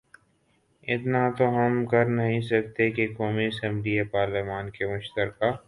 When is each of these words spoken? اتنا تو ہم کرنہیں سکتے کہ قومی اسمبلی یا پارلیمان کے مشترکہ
اتنا 0.87 1.21
تو 1.37 1.49
ہم 1.57 1.85
کرنہیں 1.85 2.39
سکتے 2.41 2.89
کہ 2.91 3.07
قومی 3.17 3.45
اسمبلی 3.45 3.95
یا 3.95 4.03
پارلیمان 4.11 4.69
کے 4.69 4.85
مشترکہ 4.87 5.51